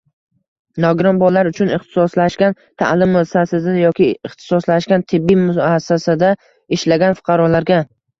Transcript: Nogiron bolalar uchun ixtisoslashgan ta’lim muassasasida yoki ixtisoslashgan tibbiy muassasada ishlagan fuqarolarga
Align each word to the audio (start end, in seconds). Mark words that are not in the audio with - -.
Nogiron 0.83 1.17
bolalar 1.23 1.49
uchun 1.49 1.73
ixtisoslashgan 1.73 2.55
ta’lim 2.83 3.13
muassasasida 3.15 3.75
yoki 3.81 4.07
ixtisoslashgan 4.29 5.05
tibbiy 5.13 5.39
muassasada 5.43 6.31
ishlagan 6.79 7.15
fuqarolarga 7.21 7.79